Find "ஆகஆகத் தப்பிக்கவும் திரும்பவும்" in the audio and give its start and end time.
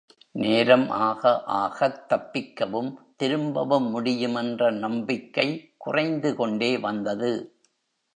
0.99-3.95